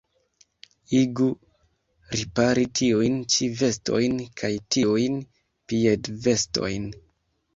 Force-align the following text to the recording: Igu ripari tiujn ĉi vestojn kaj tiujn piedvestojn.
Igu 0.99 1.25
ripari 2.19 2.63
tiujn 2.79 3.19
ĉi 3.35 3.49
vestojn 3.59 4.17
kaj 4.41 4.51
tiujn 4.77 5.19
piedvestojn. 5.73 6.89